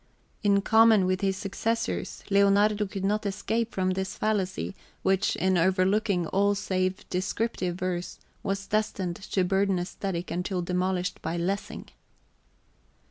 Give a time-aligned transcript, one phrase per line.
[0.41, 6.25] In common with his successors, Leonardo could not escape from this fallacy, which, in overlooking
[6.25, 11.89] all save descriptive verse, was destined to burden aesthetic until demolished by Lessing.